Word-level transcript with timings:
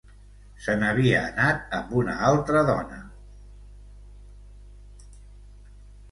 Se 0.67 0.73
n'havia 0.83 1.17
anat 1.25 1.75
amb 1.79 1.91
una 1.99 2.15
altra 2.29 2.63
dona. 2.69 2.97